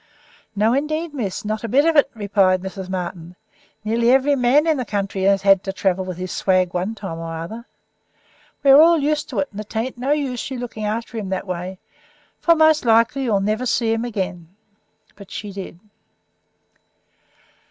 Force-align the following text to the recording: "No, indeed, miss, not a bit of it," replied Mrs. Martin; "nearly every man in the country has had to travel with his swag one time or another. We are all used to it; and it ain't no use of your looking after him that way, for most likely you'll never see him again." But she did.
"No, 0.55 0.73
indeed, 0.73 1.13
miss, 1.13 1.45
not 1.45 1.63
a 1.63 1.67
bit 1.67 1.85
of 1.85 1.95
it," 1.95 2.09
replied 2.15 2.61
Mrs. 2.63 2.89
Martin; 2.89 3.35
"nearly 3.83 4.09
every 4.11 4.35
man 4.35 4.65
in 4.65 4.77
the 4.77 4.83
country 4.83 5.21
has 5.25 5.43
had 5.43 5.63
to 5.63 5.71
travel 5.71 6.03
with 6.03 6.17
his 6.17 6.31
swag 6.31 6.73
one 6.73 6.95
time 6.95 7.19
or 7.19 7.31
another. 7.35 7.67
We 8.63 8.71
are 8.71 8.81
all 8.81 8.97
used 8.97 9.29
to 9.29 9.37
it; 9.37 9.49
and 9.51 9.59
it 9.61 9.75
ain't 9.75 9.99
no 9.99 10.11
use 10.11 10.43
of 10.45 10.49
your 10.49 10.59
looking 10.61 10.85
after 10.85 11.19
him 11.19 11.29
that 11.29 11.45
way, 11.45 11.77
for 12.39 12.55
most 12.55 12.83
likely 12.83 13.25
you'll 13.25 13.41
never 13.41 13.67
see 13.67 13.93
him 13.93 14.03
again." 14.03 14.55
But 15.15 15.29
she 15.29 15.51
did. 15.51 15.79